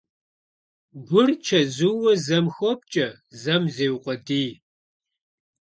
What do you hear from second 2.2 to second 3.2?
зэм хопкӀэ,